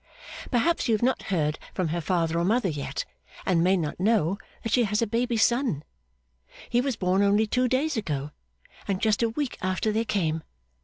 Perhaps 0.49 0.87
you 0.87 0.95
have 0.95 1.03
not 1.03 1.21
heard 1.29 1.59
from 1.75 1.89
her 1.89 2.01
father 2.01 2.39
or 2.39 2.43
mother 2.43 2.67
yet, 2.69 3.05
and 3.45 3.63
may 3.63 3.77
not 3.77 3.99
know 3.99 4.39
that 4.63 4.71
she 4.71 4.85
has 4.85 4.99
a 5.03 5.05
baby 5.05 5.37
son. 5.37 5.83
He 6.71 6.81
was 6.81 6.95
born 6.95 7.21
only 7.21 7.45
two 7.45 7.67
days 7.67 7.95
ago, 7.95 8.31
and 8.87 8.99
just 8.99 9.21
a 9.21 9.29
week 9.29 9.59
after 9.61 9.91
they 9.91 10.03
came. 10.05 10.41